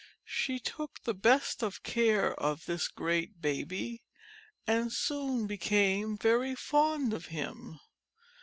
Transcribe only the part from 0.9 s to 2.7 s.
the best of care of